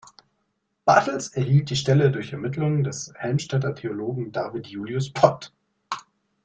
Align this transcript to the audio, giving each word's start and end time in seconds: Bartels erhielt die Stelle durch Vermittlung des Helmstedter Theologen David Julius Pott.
Bartels 0.83 1.27
erhielt 1.27 1.69
die 1.69 1.75
Stelle 1.75 2.09
durch 2.11 2.31
Vermittlung 2.31 2.83
des 2.83 3.13
Helmstedter 3.15 3.75
Theologen 3.75 4.31
David 4.31 4.65
Julius 4.65 5.13
Pott. 5.13 5.53